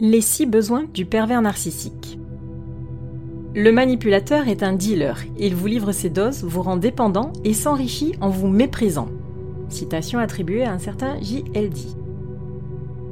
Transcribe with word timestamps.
Les 0.00 0.20
six 0.20 0.46
besoins 0.46 0.84
du 0.94 1.06
pervers 1.06 1.42
narcissique. 1.42 2.20
Le 3.56 3.72
manipulateur 3.72 4.46
est 4.46 4.62
un 4.62 4.72
dealer. 4.72 5.24
Il 5.40 5.56
vous 5.56 5.66
livre 5.66 5.90
ses 5.90 6.08
doses, 6.08 6.44
vous 6.44 6.62
rend 6.62 6.76
dépendant 6.76 7.32
et 7.42 7.52
s'enrichit 7.52 8.14
en 8.20 8.28
vous 8.28 8.46
méprisant. 8.46 9.08
Citation 9.68 10.20
attribuée 10.20 10.62
à 10.62 10.72
un 10.72 10.78
certain 10.78 11.20
J.L.D. 11.20 11.80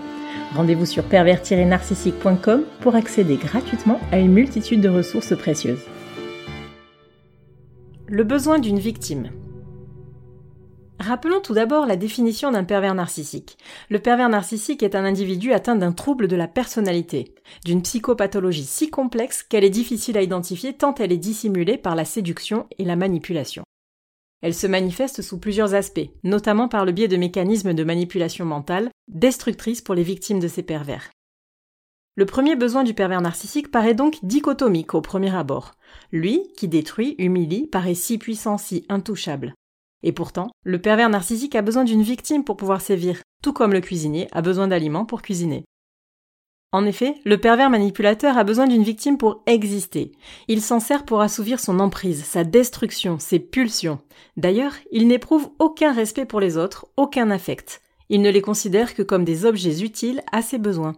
Rendez-vous 0.55 0.87
sur 0.87 1.05
pervers-narcissique.com 1.05 2.63
pour 2.81 2.95
accéder 2.95 3.37
gratuitement 3.37 4.01
à 4.13 4.19
une 4.19 4.33
multitude 4.33 4.81
de 4.81 4.89
ressources 4.89 5.37
précieuses. 5.37 5.85
Le 8.07 8.25
besoin 8.25 8.59
d'une 8.59 8.79
victime. 8.79 9.29
Rappelons 11.09 11.41
tout 11.41 11.55
d'abord 11.55 11.87
la 11.87 11.97
définition 11.97 12.51
d'un 12.51 12.65
pervers 12.65 12.95
narcissique. 12.95 13.57
Le 13.89 13.99
pervers 13.99 14.29
narcissique 14.29 14.83
est 14.83 14.95
un 14.95 15.07
individu 15.07 15.55
atteint 15.55 15.75
d'un 15.75 15.93
trouble 15.93 16.29
de 16.29 16.37
la 16.37 16.49
personnalité, 16.49 17.35
d'une 17.65 17.81
psychopathologie 17.81 18.67
si 18.67 18.91
complexe 18.91 19.43
qu'elle 19.43 19.65
est 19.65 19.71
difficile 19.71 20.19
à 20.19 20.23
identifier 20.23 20.75
tant 20.75 20.95
elle 20.97 21.11
est 21.11 21.17
dissimulée 21.17 21.79
par 21.79 21.95
la 21.95 22.05
séduction 22.05 22.67
et 22.77 22.85
la 22.85 22.95
manipulation. 22.95 23.63
Elle 24.43 24.53
se 24.53 24.67
manifeste 24.67 25.23
sous 25.23 25.39
plusieurs 25.39 25.73
aspects, 25.73 26.11
notamment 26.25 26.69
par 26.69 26.85
le 26.85 26.93
biais 26.93 27.09
de 27.09 27.17
mécanismes 27.17 27.73
de 27.73 27.85
manipulation 27.85 28.45
mentale, 28.45 28.91
destructrices 29.11 29.81
pour 29.81 29.95
les 29.95 30.03
victimes 30.03 30.41
de 30.41 30.49
ces 30.49 30.63
pervers. 30.63 31.09
Le 32.17 32.27
premier 32.27 32.55
besoin 32.55 32.85
du 32.85 32.93
pervers 32.93 33.23
narcissique 33.23 33.71
paraît 33.71 33.95
donc 33.95 34.19
dichotomique 34.23 34.93
au 34.93 35.01
premier 35.01 35.35
abord. 35.35 35.73
Lui, 36.13 36.43
qui 36.59 36.69
détruit, 36.69 37.15
humilie, 37.17 37.67
paraît 37.67 37.95
si 37.95 38.19
puissant, 38.19 38.59
si 38.59 38.85
intouchable. 38.91 39.55
Et 40.03 40.13
pourtant, 40.13 40.51
le 40.65 40.81
pervers 40.81 41.09
narcissique 41.09 41.55
a 41.55 41.63
besoin 41.63 41.85
d'une 41.85 42.03
victime 42.03 42.45
pour 42.45 42.57
pouvoir 42.57 42.81
sévir, 42.81 43.23
tout 43.43 43.53
comme 43.53 43.73
le 43.73 43.81
cuisinier 43.81 44.29
a 44.33 44.43
besoin 44.43 44.69
d'aliments 44.69 45.05
pour 45.05 45.23
cuisiner. 45.23 45.65
En 46.71 46.85
effet, 46.85 47.15
le 47.25 47.39
pervers 47.39 47.71
manipulateur 47.71 48.37
a 48.37 48.45
besoin 48.45 48.67
d'une 48.67 48.83
victime 48.83 49.17
pour 49.17 49.43
exister. 49.47 50.13
Il 50.49 50.61
s'en 50.61 50.81
sert 50.81 51.07
pour 51.07 51.23
assouvir 51.23 51.61
son 51.61 51.81
emprise, 51.81 52.25
sa 52.25 52.45
destruction, 52.45 53.19
ses 53.19 53.39
pulsions. 53.39 54.01
D'ailleurs, 54.37 54.75
il 54.93 55.09
n'éprouve 55.09 55.51
aucun 55.59 55.93
respect 55.93 56.27
pour 56.27 56.41
les 56.41 56.59
autres, 56.59 56.87
aucun 56.99 57.31
affect. 57.31 57.81
Il 58.11 58.21
ne 58.21 58.31
les 58.31 58.43
considère 58.43 58.95
que 58.95 59.03
comme 59.03 59.25
des 59.25 59.47
objets 59.47 59.83
utiles 59.83 60.23
à 60.31 60.43
ses 60.43 60.59
besoins. 60.59 60.95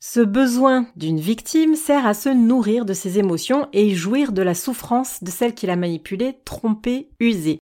Ce 0.00 0.20
besoin 0.20 0.86
d'une 0.96 1.20
victime 1.20 1.74
sert 1.74 2.06
à 2.06 2.14
se 2.14 2.28
nourrir 2.28 2.84
de 2.84 2.94
ses 2.94 3.18
émotions 3.18 3.68
et 3.72 3.94
jouir 3.94 4.32
de 4.32 4.42
la 4.42 4.54
souffrance 4.54 5.22
de 5.22 5.30
celle 5.30 5.54
qu'il 5.54 5.70
a 5.70 5.76
manipulée, 5.76 6.36
trompée, 6.44 7.10
usée. 7.20 7.58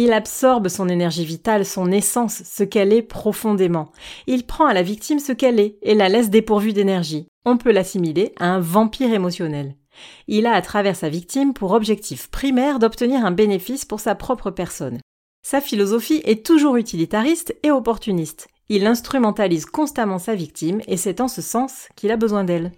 Il 0.00 0.12
absorbe 0.12 0.68
son 0.68 0.88
énergie 0.88 1.24
vitale, 1.24 1.66
son 1.66 1.90
essence, 1.90 2.44
ce 2.44 2.62
qu'elle 2.62 2.92
est 2.92 3.02
profondément. 3.02 3.90
Il 4.28 4.46
prend 4.46 4.66
à 4.66 4.72
la 4.72 4.84
victime 4.84 5.18
ce 5.18 5.32
qu'elle 5.32 5.58
est 5.58 5.76
et 5.82 5.96
la 5.96 6.08
laisse 6.08 6.30
dépourvue 6.30 6.72
d'énergie. 6.72 7.26
On 7.44 7.56
peut 7.56 7.72
l'assimiler 7.72 8.32
à 8.38 8.46
un 8.46 8.60
vampire 8.60 9.12
émotionnel. 9.12 9.74
Il 10.28 10.46
a 10.46 10.52
à 10.52 10.62
travers 10.62 10.94
sa 10.94 11.08
victime 11.08 11.52
pour 11.52 11.72
objectif 11.72 12.30
primaire 12.30 12.78
d'obtenir 12.78 13.26
un 13.26 13.32
bénéfice 13.32 13.84
pour 13.84 13.98
sa 13.98 14.14
propre 14.14 14.52
personne. 14.52 15.00
Sa 15.44 15.60
philosophie 15.60 16.22
est 16.24 16.46
toujours 16.46 16.76
utilitariste 16.76 17.56
et 17.64 17.72
opportuniste. 17.72 18.46
Il 18.68 18.86
instrumentalise 18.86 19.66
constamment 19.66 20.20
sa 20.20 20.36
victime 20.36 20.80
et 20.86 20.96
c'est 20.96 21.20
en 21.20 21.26
ce 21.26 21.42
sens 21.42 21.88
qu'il 21.96 22.12
a 22.12 22.16
besoin 22.16 22.44
d'elle. 22.44 22.70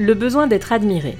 Le 0.00 0.14
besoin 0.14 0.48
d'être 0.48 0.72
admiré. 0.72 1.16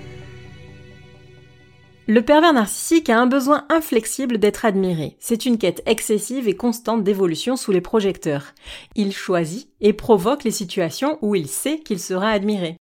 Le 2.08 2.22
pervers 2.22 2.52
narcissique 2.52 3.10
a 3.10 3.18
un 3.18 3.26
besoin 3.26 3.64
inflexible 3.68 4.38
d'être 4.38 4.64
admiré. 4.64 5.16
C'est 5.18 5.44
une 5.44 5.58
quête 5.58 5.82
excessive 5.86 6.46
et 6.46 6.54
constante 6.54 7.02
d'évolution 7.02 7.56
sous 7.56 7.72
les 7.72 7.80
projecteurs. 7.80 8.54
Il 8.94 9.12
choisit 9.12 9.68
et 9.80 9.92
provoque 9.92 10.44
les 10.44 10.52
situations 10.52 11.18
où 11.20 11.34
il 11.34 11.48
sait 11.48 11.80
qu'il 11.80 11.98
sera 11.98 12.30
admiré. 12.30 12.76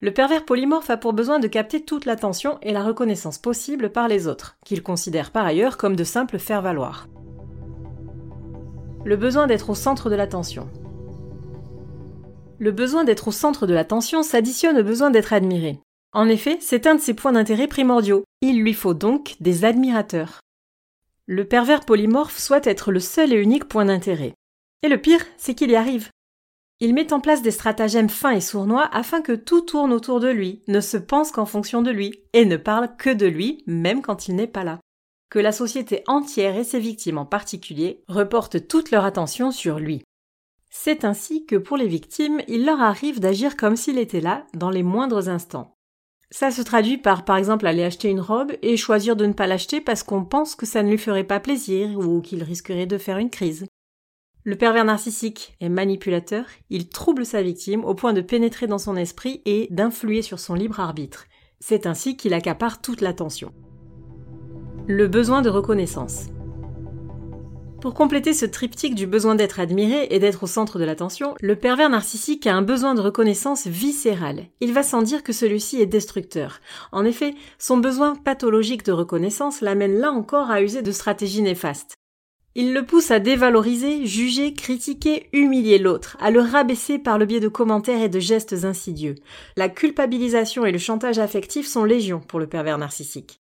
Le 0.00 0.14
pervers 0.14 0.46
polymorphe 0.46 0.88
a 0.88 0.96
pour 0.96 1.12
besoin 1.12 1.40
de 1.40 1.46
capter 1.46 1.82
toute 1.82 2.06
l'attention 2.06 2.58
et 2.62 2.72
la 2.72 2.82
reconnaissance 2.82 3.36
possible 3.36 3.90
par 3.90 4.08
les 4.08 4.26
autres, 4.28 4.56
qu'il 4.64 4.82
considère 4.82 5.30
par 5.30 5.44
ailleurs 5.44 5.76
comme 5.76 5.94
de 5.94 6.04
simples 6.04 6.38
faire-valoir. 6.38 7.06
Le 9.04 9.16
besoin 9.16 9.46
d'être 9.46 9.68
au 9.68 9.74
centre 9.74 10.08
de 10.08 10.14
l'attention. 10.14 10.70
Le 12.58 12.72
besoin 12.72 13.04
d'être 13.04 13.28
au 13.28 13.32
centre 13.32 13.66
de 13.66 13.74
l'attention 13.74 14.22
s'additionne 14.22 14.78
au 14.78 14.82
besoin 14.82 15.10
d'être 15.10 15.34
admiré. 15.34 15.80
En 16.14 16.28
effet, 16.28 16.58
c'est 16.60 16.86
un 16.86 16.94
de 16.94 17.00
ses 17.00 17.12
points 17.12 17.32
d'intérêt 17.32 17.66
primordiaux. 17.66 18.22
Il 18.40 18.60
lui 18.60 18.72
faut 18.72 18.94
donc 18.94 19.34
des 19.40 19.64
admirateurs. 19.64 20.40
Le 21.26 21.44
pervers 21.44 21.84
polymorphe 21.84 22.38
souhaite 22.38 22.68
être 22.68 22.92
le 22.92 23.00
seul 23.00 23.32
et 23.32 23.36
unique 23.36 23.64
point 23.64 23.86
d'intérêt. 23.86 24.34
Et 24.84 24.88
le 24.88 25.00
pire, 25.00 25.24
c'est 25.36 25.54
qu'il 25.54 25.72
y 25.72 25.76
arrive. 25.76 26.10
Il 26.78 26.94
met 26.94 27.12
en 27.12 27.20
place 27.20 27.42
des 27.42 27.50
stratagèmes 27.50 28.10
fins 28.10 28.30
et 28.30 28.40
sournois 28.40 28.88
afin 28.92 29.22
que 29.22 29.32
tout 29.32 29.62
tourne 29.62 29.92
autour 29.92 30.20
de 30.20 30.28
lui, 30.28 30.62
ne 30.68 30.80
se 30.80 30.96
pense 30.96 31.32
qu'en 31.32 31.46
fonction 31.46 31.82
de 31.82 31.90
lui, 31.90 32.20
et 32.32 32.44
ne 32.44 32.56
parle 32.56 32.94
que 32.96 33.10
de 33.10 33.26
lui, 33.26 33.64
même 33.66 34.00
quand 34.00 34.28
il 34.28 34.36
n'est 34.36 34.46
pas 34.46 34.64
là. 34.64 34.78
Que 35.30 35.40
la 35.40 35.52
société 35.52 36.04
entière 36.06 36.56
et 36.56 36.64
ses 36.64 36.78
victimes 36.78 37.18
en 37.18 37.26
particulier 37.26 38.04
reportent 38.06 38.68
toute 38.68 38.92
leur 38.92 39.04
attention 39.04 39.50
sur 39.50 39.80
lui. 39.80 40.02
C'est 40.70 41.04
ainsi 41.04 41.44
que 41.44 41.56
pour 41.56 41.76
les 41.76 41.88
victimes, 41.88 42.40
il 42.46 42.64
leur 42.64 42.80
arrive 42.80 43.18
d'agir 43.18 43.56
comme 43.56 43.76
s'il 43.76 43.98
était 43.98 44.20
là 44.20 44.44
dans 44.54 44.70
les 44.70 44.82
moindres 44.82 45.28
instants. 45.28 45.73
Ça 46.36 46.50
se 46.50 46.62
traduit 46.62 46.98
par, 46.98 47.24
par 47.24 47.36
exemple, 47.36 47.64
aller 47.64 47.84
acheter 47.84 48.08
une 48.08 48.20
robe 48.20 48.50
et 48.60 48.76
choisir 48.76 49.14
de 49.14 49.24
ne 49.24 49.32
pas 49.32 49.46
l'acheter 49.46 49.80
parce 49.80 50.02
qu'on 50.02 50.24
pense 50.24 50.56
que 50.56 50.66
ça 50.66 50.82
ne 50.82 50.90
lui 50.90 50.98
ferait 50.98 51.22
pas 51.22 51.38
plaisir 51.38 51.96
ou 51.96 52.20
qu'il 52.20 52.42
risquerait 52.42 52.86
de 52.86 52.98
faire 52.98 53.18
une 53.18 53.30
crise. 53.30 53.66
Le 54.42 54.56
pervers 54.56 54.84
narcissique 54.84 55.56
est 55.60 55.68
manipulateur, 55.68 56.46
il 56.70 56.88
trouble 56.88 57.24
sa 57.24 57.40
victime 57.40 57.84
au 57.84 57.94
point 57.94 58.12
de 58.12 58.20
pénétrer 58.20 58.66
dans 58.66 58.78
son 58.78 58.96
esprit 58.96 59.42
et 59.44 59.68
d'influer 59.70 60.22
sur 60.22 60.40
son 60.40 60.54
libre 60.54 60.80
arbitre. 60.80 61.26
C'est 61.60 61.86
ainsi 61.86 62.16
qu'il 62.16 62.34
accapare 62.34 62.82
toute 62.82 63.00
l'attention. 63.00 63.52
Le 64.88 65.06
besoin 65.06 65.40
de 65.40 65.50
reconnaissance. 65.50 66.26
Pour 67.84 67.92
compléter 67.92 68.32
ce 68.32 68.46
triptyque 68.46 68.94
du 68.94 69.06
besoin 69.06 69.34
d'être 69.34 69.60
admiré 69.60 70.06
et 70.08 70.18
d'être 70.18 70.44
au 70.44 70.46
centre 70.46 70.78
de 70.78 70.84
l'attention, 70.84 71.34
le 71.42 71.54
pervers 71.54 71.90
narcissique 71.90 72.46
a 72.46 72.54
un 72.54 72.62
besoin 72.62 72.94
de 72.94 73.02
reconnaissance 73.02 73.66
viscérale. 73.66 74.46
Il 74.62 74.72
va 74.72 74.82
sans 74.82 75.02
dire 75.02 75.22
que 75.22 75.34
celui-ci 75.34 75.82
est 75.82 75.86
destructeur. 75.86 76.60
En 76.92 77.04
effet, 77.04 77.34
son 77.58 77.76
besoin 77.76 78.14
pathologique 78.16 78.86
de 78.86 78.92
reconnaissance 78.92 79.60
l'amène 79.60 79.98
là 79.98 80.12
encore 80.12 80.50
à 80.50 80.62
user 80.62 80.80
de 80.80 80.92
stratégies 80.92 81.42
néfastes. 81.42 81.92
Il 82.54 82.72
le 82.72 82.86
pousse 82.86 83.10
à 83.10 83.18
dévaloriser, 83.18 84.06
juger, 84.06 84.54
critiquer, 84.54 85.28
humilier 85.34 85.76
l'autre, 85.76 86.16
à 86.22 86.30
le 86.30 86.40
rabaisser 86.40 86.98
par 86.98 87.18
le 87.18 87.26
biais 87.26 87.38
de 87.38 87.48
commentaires 87.48 88.00
et 88.00 88.08
de 88.08 88.18
gestes 88.18 88.64
insidieux. 88.64 89.16
La 89.58 89.68
culpabilisation 89.68 90.64
et 90.64 90.72
le 90.72 90.78
chantage 90.78 91.18
affectif 91.18 91.66
sont 91.66 91.84
légion 91.84 92.20
pour 92.20 92.40
le 92.40 92.46
pervers 92.46 92.78
narcissique. 92.78 93.43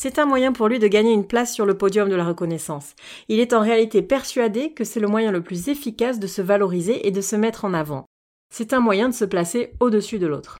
C'est 0.00 0.20
un 0.20 0.26
moyen 0.26 0.52
pour 0.52 0.68
lui 0.68 0.78
de 0.78 0.86
gagner 0.86 1.12
une 1.12 1.26
place 1.26 1.52
sur 1.52 1.66
le 1.66 1.76
podium 1.76 2.08
de 2.08 2.14
la 2.14 2.24
reconnaissance. 2.24 2.94
Il 3.26 3.40
est 3.40 3.52
en 3.52 3.60
réalité 3.60 4.00
persuadé 4.00 4.72
que 4.72 4.84
c'est 4.84 5.00
le 5.00 5.08
moyen 5.08 5.32
le 5.32 5.42
plus 5.42 5.68
efficace 5.68 6.20
de 6.20 6.28
se 6.28 6.40
valoriser 6.40 7.08
et 7.08 7.10
de 7.10 7.20
se 7.20 7.34
mettre 7.34 7.64
en 7.64 7.74
avant. 7.74 8.06
C'est 8.54 8.72
un 8.72 8.78
moyen 8.78 9.08
de 9.08 9.14
se 9.14 9.24
placer 9.24 9.72
au-dessus 9.80 10.20
de 10.20 10.28
l'autre. 10.28 10.56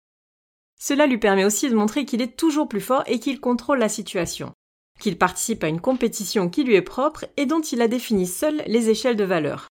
Cela 0.80 1.06
lui 1.06 1.18
permet 1.18 1.44
aussi 1.44 1.70
de 1.70 1.76
montrer 1.76 2.04
qu'il 2.04 2.20
est 2.20 2.36
toujours 2.36 2.68
plus 2.68 2.80
fort 2.80 3.04
et 3.06 3.20
qu'il 3.20 3.38
contrôle 3.38 3.78
la 3.78 3.88
situation, 3.88 4.50
qu'il 4.98 5.16
participe 5.16 5.62
à 5.62 5.68
une 5.68 5.80
compétition 5.80 6.48
qui 6.50 6.64
lui 6.64 6.74
est 6.74 6.82
propre 6.82 7.24
et 7.36 7.46
dont 7.46 7.60
il 7.60 7.80
a 7.80 7.86
défini 7.86 8.26
seul 8.26 8.64
les 8.66 8.90
échelles 8.90 9.16
de 9.16 9.22
valeur. 9.22 9.68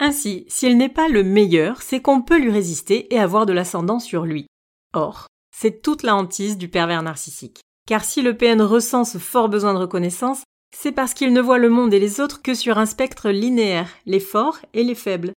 Ainsi, 0.00 0.46
s'il 0.48 0.78
n'est 0.78 0.88
pas 0.88 1.08
le 1.08 1.24
meilleur, 1.24 1.82
c'est 1.82 2.00
qu'on 2.00 2.22
peut 2.22 2.38
lui 2.38 2.50
résister 2.50 3.14
et 3.14 3.18
avoir 3.18 3.44
de 3.44 3.52
l'ascendant 3.52 3.98
sur 3.98 4.24
lui. 4.24 4.46
Or, 4.94 5.26
c'est 5.54 5.82
toute 5.82 6.04
la 6.04 6.16
hantise 6.16 6.56
du 6.56 6.68
pervers 6.68 7.02
narcissique. 7.02 7.60
Car 7.90 8.04
si 8.04 8.22
le 8.22 8.36
PN 8.36 8.62
ressent 8.62 9.04
ce 9.04 9.18
fort 9.18 9.48
besoin 9.48 9.74
de 9.74 9.80
reconnaissance, 9.80 10.44
C'est 10.72 10.92
parce 10.92 11.12
qu'il 11.12 11.32
ne 11.32 11.40
voit 11.40 11.58
le 11.58 11.68
monde 11.68 11.92
et 11.92 11.98
les 11.98 12.20
autres 12.20 12.40
que 12.40 12.54
sur 12.54 12.78
un 12.78 12.86
spectre 12.86 13.30
linéaire, 13.30 13.88
les 14.06 14.20
forts 14.20 14.60
et 14.74 14.84
les 14.84 14.94
faibles. 14.94 15.32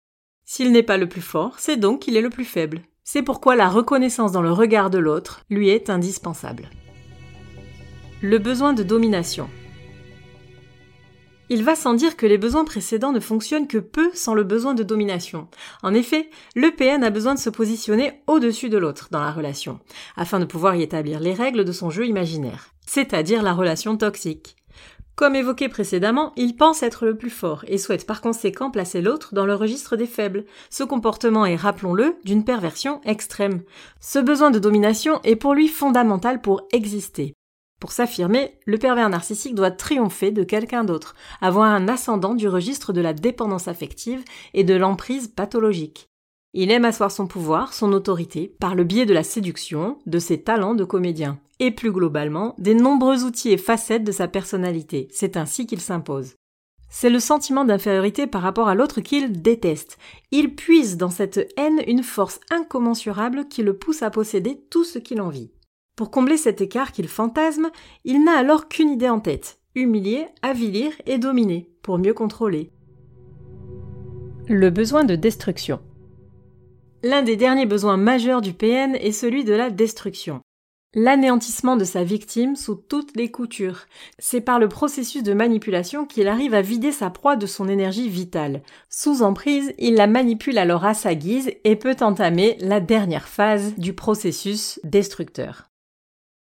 S'il 0.44 0.70
n'est 0.70 0.82
pas 0.82 0.98
le 0.98 1.08
plus 1.08 1.22
fort, 1.22 1.54
c'est 1.56 1.78
donc 1.78 2.00
qu'il 2.00 2.14
est 2.14 2.20
le 2.20 2.28
plus 2.28 2.44
faible. 2.44 2.82
C'est 3.04 3.22
pourquoi 3.22 3.56
la 3.56 3.70
reconnaissance 3.70 4.32
dans 4.32 4.42
le 4.42 4.52
regard 4.52 4.90
de 4.90 4.98
l'autre 4.98 5.46
lui 5.48 5.70
est 5.70 5.88
indispensable. 5.88 6.68
Le 8.20 8.36
besoin 8.36 8.74
de 8.74 8.82
domination. 8.82 9.48
Il 11.54 11.64
va 11.64 11.74
sans 11.74 11.92
dire 11.92 12.16
que 12.16 12.24
les 12.24 12.38
besoins 12.38 12.64
précédents 12.64 13.12
ne 13.12 13.20
fonctionnent 13.20 13.66
que 13.66 13.76
peu 13.76 14.10
sans 14.14 14.32
le 14.32 14.42
besoin 14.42 14.72
de 14.72 14.82
domination. 14.82 15.48
En 15.82 15.92
effet, 15.92 16.30
le 16.56 16.70
PN 16.70 17.04
a 17.04 17.10
besoin 17.10 17.34
de 17.34 17.38
se 17.38 17.50
positionner 17.50 18.22
au-dessus 18.26 18.70
de 18.70 18.78
l'autre 18.78 19.08
dans 19.10 19.20
la 19.20 19.32
relation, 19.32 19.78
afin 20.16 20.40
de 20.40 20.46
pouvoir 20.46 20.76
y 20.76 20.82
établir 20.82 21.20
les 21.20 21.34
règles 21.34 21.66
de 21.66 21.72
son 21.72 21.90
jeu 21.90 22.06
imaginaire, 22.06 22.72
c'est-à-dire 22.86 23.42
la 23.42 23.52
relation 23.52 23.98
toxique. 23.98 24.56
Comme 25.14 25.36
évoqué 25.36 25.68
précédemment, 25.68 26.32
il 26.36 26.56
pense 26.56 26.82
être 26.82 27.04
le 27.04 27.18
plus 27.18 27.28
fort 27.28 27.66
et 27.68 27.76
souhaite 27.76 28.06
par 28.06 28.22
conséquent 28.22 28.70
placer 28.70 29.02
l'autre 29.02 29.34
dans 29.34 29.44
le 29.44 29.54
registre 29.54 29.96
des 29.96 30.06
faibles. 30.06 30.46
Ce 30.70 30.84
comportement 30.84 31.44
est, 31.44 31.56
rappelons-le, 31.56 32.16
d'une 32.24 32.46
perversion 32.46 33.02
extrême. 33.04 33.60
Ce 34.00 34.18
besoin 34.18 34.50
de 34.50 34.58
domination 34.58 35.20
est 35.22 35.36
pour 35.36 35.52
lui 35.52 35.68
fondamental 35.68 36.40
pour 36.40 36.62
exister. 36.72 37.34
Pour 37.82 37.90
s'affirmer, 37.90 38.52
le 38.64 38.78
pervers 38.78 39.08
narcissique 39.08 39.56
doit 39.56 39.72
triompher 39.72 40.30
de 40.30 40.44
quelqu'un 40.44 40.84
d'autre, 40.84 41.16
avoir 41.40 41.68
un 41.68 41.88
ascendant 41.88 42.34
du 42.34 42.46
registre 42.46 42.92
de 42.92 43.00
la 43.00 43.12
dépendance 43.12 43.66
affective 43.66 44.22
et 44.54 44.62
de 44.62 44.74
l'emprise 44.74 45.26
pathologique. 45.26 46.08
Il 46.52 46.70
aime 46.70 46.84
asseoir 46.84 47.10
son 47.10 47.26
pouvoir, 47.26 47.74
son 47.74 47.92
autorité, 47.92 48.54
par 48.60 48.76
le 48.76 48.84
biais 48.84 49.04
de 49.04 49.12
la 49.12 49.24
séduction, 49.24 49.98
de 50.06 50.20
ses 50.20 50.42
talents 50.42 50.76
de 50.76 50.84
comédien, 50.84 51.40
et 51.58 51.72
plus 51.72 51.90
globalement, 51.90 52.54
des 52.56 52.74
nombreux 52.74 53.24
outils 53.24 53.50
et 53.50 53.58
facettes 53.58 54.04
de 54.04 54.12
sa 54.12 54.28
personnalité. 54.28 55.08
C'est 55.10 55.36
ainsi 55.36 55.66
qu'il 55.66 55.80
s'impose. 55.80 56.36
C'est 56.88 57.10
le 57.10 57.18
sentiment 57.18 57.64
d'infériorité 57.64 58.28
par 58.28 58.42
rapport 58.42 58.68
à 58.68 58.76
l'autre 58.76 59.00
qu'il 59.00 59.42
déteste. 59.42 59.98
Il 60.30 60.54
puise 60.54 60.98
dans 60.98 61.10
cette 61.10 61.52
haine 61.56 61.82
une 61.88 62.04
force 62.04 62.38
incommensurable 62.52 63.48
qui 63.48 63.64
le 63.64 63.76
pousse 63.76 64.04
à 64.04 64.10
posséder 64.10 64.60
tout 64.70 64.84
ce 64.84 65.00
qu'il 65.00 65.20
envie. 65.20 65.50
Pour 65.96 66.10
combler 66.10 66.36
cet 66.36 66.60
écart 66.60 66.92
qu'il 66.92 67.08
fantasme, 67.08 67.70
il 68.04 68.24
n'a 68.24 68.36
alors 68.38 68.68
qu'une 68.68 68.90
idée 68.90 69.08
en 69.08 69.20
tête 69.20 69.58
humilier, 69.74 70.26
avilir 70.42 70.92
et 71.06 71.18
dominer, 71.18 71.70
pour 71.82 71.98
mieux 71.98 72.14
contrôler. 72.14 72.70
Le 74.48 74.70
besoin 74.70 75.04
de 75.04 75.16
destruction. 75.16 75.80
L'un 77.02 77.22
des 77.22 77.36
derniers 77.36 77.66
besoins 77.66 77.96
majeurs 77.96 78.42
du 78.42 78.52
PN 78.52 78.94
est 78.94 79.12
celui 79.12 79.44
de 79.44 79.54
la 79.54 79.70
destruction. 79.70 80.40
L'anéantissement 80.94 81.76
de 81.76 81.84
sa 81.84 82.04
victime 82.04 82.54
sous 82.54 82.74
toutes 82.74 83.16
les 83.16 83.30
coutures. 83.30 83.86
C'est 84.18 84.42
par 84.42 84.58
le 84.58 84.68
processus 84.68 85.22
de 85.22 85.32
manipulation 85.32 86.04
qu'il 86.04 86.28
arrive 86.28 86.52
à 86.52 86.60
vider 86.60 86.92
sa 86.92 87.08
proie 87.08 87.36
de 87.36 87.46
son 87.46 87.66
énergie 87.66 88.10
vitale. 88.10 88.62
Sous 88.90 89.22
emprise, 89.22 89.72
il 89.78 89.94
la 89.94 90.06
manipule 90.06 90.58
alors 90.58 90.84
à 90.84 90.92
sa 90.92 91.14
guise 91.14 91.50
et 91.64 91.76
peut 91.76 91.96
entamer 92.02 92.58
la 92.60 92.80
dernière 92.80 93.26
phase 93.26 93.74
du 93.78 93.94
processus 93.94 94.78
destructeur. 94.84 95.71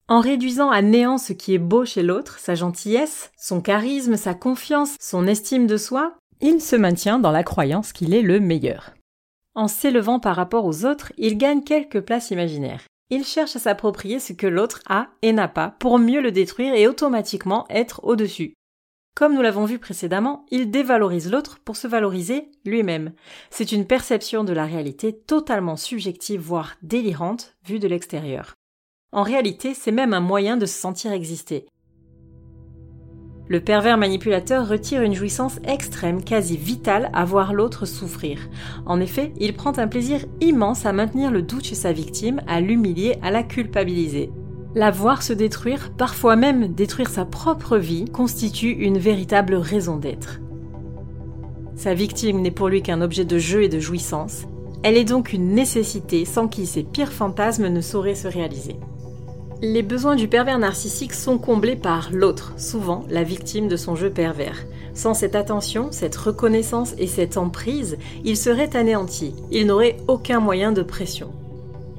En 0.09 0.21
réduisant 0.21 0.69
à 0.69 0.81
néant 0.81 1.17
ce 1.17 1.33
qui 1.33 1.53
est 1.53 1.59
beau 1.59 1.83
chez 1.83 2.01
l'autre, 2.01 2.39
sa 2.39 2.55
gentillesse, 2.55 3.29
son 3.37 3.59
charisme, 3.59 4.15
sa 4.15 4.33
confiance, 4.33 4.95
son 5.01 5.27
estime 5.27 5.67
de 5.67 5.75
soi, 5.75 6.15
il 6.39 6.61
se 6.61 6.77
maintient 6.77 7.19
dans 7.19 7.31
la 7.31 7.43
croyance 7.43 7.91
qu'il 7.91 8.13
est 8.13 8.21
le 8.21 8.39
meilleur. 8.39 8.93
En 9.53 9.67
s'élevant 9.67 10.21
par 10.21 10.37
rapport 10.37 10.65
aux 10.65 10.85
autres, 10.85 11.11
il 11.17 11.37
gagne 11.37 11.61
quelques 11.61 11.99
places 11.99 12.31
imaginaires. 12.31 12.83
Il 13.09 13.25
cherche 13.25 13.57
à 13.57 13.59
s'approprier 13.59 14.19
ce 14.19 14.31
que 14.31 14.47
l'autre 14.47 14.81
a 14.87 15.07
et 15.23 15.33
n'a 15.33 15.49
pas 15.49 15.75
pour 15.79 15.99
mieux 15.99 16.21
le 16.21 16.31
détruire 16.31 16.73
et 16.73 16.87
automatiquement 16.87 17.65
être 17.69 18.01
au-dessus. 18.03 18.53
Comme 19.15 19.33
nous 19.33 19.41
l'avons 19.41 19.65
vu 19.65 19.79
précédemment, 19.79 20.45
il 20.51 20.69
dévalorise 20.69 21.31
l'autre 21.31 21.59
pour 21.65 21.75
se 21.75 21.87
valoriser 21.87 22.51
lui-même. 22.65 23.13
C'est 23.49 23.71
une 23.71 23.87
perception 23.87 24.43
de 24.43 24.53
la 24.53 24.65
réalité 24.65 25.17
totalement 25.17 25.75
subjective, 25.75 26.39
voire 26.39 26.75
délirante, 26.81 27.55
vue 27.65 27.79
de 27.79 27.87
l'extérieur. 27.87 28.56
En 29.13 29.23
réalité, 29.23 29.73
c'est 29.73 29.91
même 29.91 30.13
un 30.13 30.19
moyen 30.19 30.57
de 30.57 30.65
se 30.65 30.77
sentir 30.77 31.13
exister. 31.13 31.65
Le 33.47 33.61
pervers 33.61 33.97
manipulateur 33.97 34.67
retire 34.67 35.01
une 35.01 35.13
jouissance 35.13 35.59
extrême, 35.63 36.21
quasi 36.21 36.57
vitale, 36.57 37.09
à 37.13 37.23
voir 37.23 37.53
l'autre 37.53 37.85
souffrir. 37.85 38.49
En 38.85 38.99
effet, 38.99 39.31
il 39.39 39.53
prend 39.53 39.77
un 39.77 39.87
plaisir 39.87 40.25
immense 40.41 40.85
à 40.85 40.91
maintenir 40.91 41.31
le 41.31 41.41
doute 41.41 41.63
chez 41.63 41.75
sa 41.75 41.93
victime, 41.93 42.41
à 42.47 42.59
l'humilier, 42.59 43.15
à 43.21 43.31
la 43.31 43.43
culpabiliser. 43.43 44.29
La 44.75 44.91
voir 44.91 45.23
se 45.23 45.31
détruire, 45.31 45.91
parfois 45.97 46.35
même 46.35 46.73
détruire 46.73 47.09
sa 47.09 47.23
propre 47.23 47.77
vie, 47.77 48.05
constitue 48.11 48.71
une 48.71 48.97
véritable 48.97 49.55
raison 49.55 49.95
d'être. 49.95 50.41
Sa 51.77 51.93
victime 51.93 52.41
n'est 52.41 52.51
pour 52.51 52.67
lui 52.67 52.81
qu'un 52.81 53.01
objet 53.01 53.23
de 53.23 53.37
jeu 53.37 53.63
et 53.63 53.69
de 53.69 53.79
jouissance. 53.79 54.43
Elle 54.83 54.97
est 54.97 55.05
donc 55.05 55.31
une 55.31 55.53
nécessité 55.53 56.25
sans 56.25 56.49
qui 56.49 56.65
ses 56.65 56.83
pires 56.83 57.13
fantasmes 57.13 57.69
ne 57.69 57.81
sauraient 57.81 58.13
se 58.13 58.27
réaliser. 58.27 58.75
Les 59.63 59.81
besoins 59.81 60.15
du 60.15 60.27
pervers 60.27 60.59
narcissique 60.59 61.15
sont 61.15 61.39
comblés 61.39 61.75
par 61.75 62.09
l'autre, 62.11 62.53
souvent 62.57 63.03
la 63.09 63.23
victime 63.23 63.67
de 63.67 63.75
son 63.75 63.95
jeu 63.95 64.11
pervers. 64.11 64.67
Sans 64.93 65.15
cette 65.15 65.33
attention, 65.33 65.87
cette 65.89 66.15
reconnaissance 66.15 66.93
et 66.99 67.07
cette 67.07 67.37
emprise, 67.37 67.97
il 68.23 68.37
serait 68.37 68.75
anéanti, 68.75 69.33
il 69.51 69.65
n'aurait 69.65 69.97
aucun 70.07 70.39
moyen 70.39 70.71
de 70.71 70.83
pression. 70.83 71.31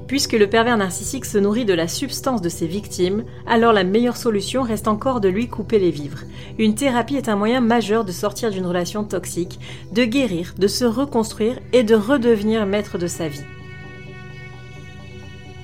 Puisque 0.07 0.33
le 0.33 0.47
pervers 0.47 0.77
narcissique 0.77 1.25
se 1.25 1.37
nourrit 1.37 1.65
de 1.65 1.73
la 1.73 1.89
substance 1.89 2.41
de 2.41 2.47
ses 2.47 2.65
victimes, 2.65 3.25
alors 3.45 3.73
la 3.73 3.83
meilleure 3.83 4.17
solution 4.17 4.63
reste 4.63 4.87
encore 4.87 5.19
de 5.19 5.27
lui 5.27 5.49
couper 5.49 5.79
les 5.79 5.91
vivres. 5.91 6.23
Une 6.59 6.75
thérapie 6.75 7.17
est 7.17 7.27
un 7.27 7.35
moyen 7.35 7.59
majeur 7.59 8.05
de 8.05 8.13
sortir 8.13 8.51
d'une 8.51 8.67
relation 8.67 9.03
toxique, 9.03 9.59
de 9.91 10.05
guérir, 10.05 10.55
de 10.57 10.67
se 10.67 10.85
reconstruire 10.85 11.59
et 11.73 11.83
de 11.83 11.95
redevenir 11.95 12.65
maître 12.65 12.97
de 12.97 13.07
sa 13.07 13.27
vie. 13.27 13.43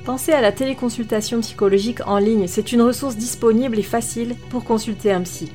Pensez 0.05 0.33
à 0.33 0.41
la 0.41 0.51
téléconsultation 0.51 1.39
psychologique 1.41 2.01
en 2.05 2.19
ligne, 2.19 2.45
c'est 2.45 2.71
une 2.71 2.83
ressource 2.83 3.15
disponible 3.15 3.79
et 3.79 3.83
facile 3.83 4.35
pour 4.51 4.63
consulter 4.63 5.11
un 5.11 5.21
psy. 5.21 5.51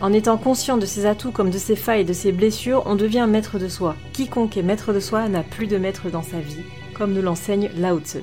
En 0.00 0.12
étant 0.12 0.38
conscient 0.38 0.78
de 0.78 0.86
ses 0.86 1.06
atouts 1.06 1.32
comme 1.32 1.50
de 1.50 1.58
ses 1.58 1.74
failles 1.74 2.02
et 2.02 2.04
de 2.04 2.12
ses 2.12 2.30
blessures, 2.30 2.84
on 2.86 2.94
devient 2.94 3.26
maître 3.28 3.58
de 3.58 3.66
soi. 3.66 3.96
Quiconque 4.12 4.56
est 4.56 4.62
maître 4.62 4.92
de 4.92 5.00
soi 5.00 5.28
n'a 5.28 5.42
plus 5.42 5.66
de 5.66 5.76
maître 5.76 6.08
dans 6.08 6.22
sa 6.22 6.38
vie, 6.38 6.62
comme 6.94 7.12
nous 7.12 7.20
l'enseigne 7.20 7.68
Lao 7.78 7.98
Tzu. 7.98 8.18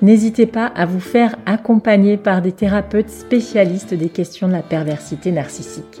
N'hésitez 0.00 0.46
pas 0.46 0.66
à 0.66 0.86
vous 0.86 1.00
faire 1.00 1.36
accompagner 1.44 2.16
par 2.16 2.40
des 2.40 2.52
thérapeutes 2.52 3.10
spécialistes 3.10 3.92
des 3.92 4.08
questions 4.08 4.48
de 4.48 4.54
la 4.54 4.62
perversité 4.62 5.30
narcissique. 5.30 6.00